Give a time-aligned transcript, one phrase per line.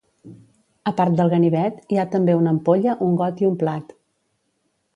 [0.91, 3.97] A part del ganivet, hi ha també una ampolla, un got i un plat.